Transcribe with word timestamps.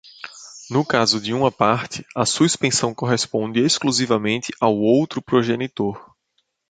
No 0.67 0.83
caso 0.83 1.21
de 1.21 1.31
uma 1.31 1.51
parte, 1.51 2.03
a 2.15 2.25
suspensão 2.25 2.91
corresponde 2.91 3.59
exclusivamente 3.63 4.51
ao 4.59 4.75
outro 4.75 5.21
progenitor. 5.21 6.15